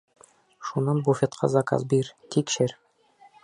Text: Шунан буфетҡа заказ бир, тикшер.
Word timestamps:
Шунан 0.69 1.03
буфетҡа 1.09 1.49
заказ 1.57 1.87
бир, 1.93 2.11
тикшер. 2.37 2.75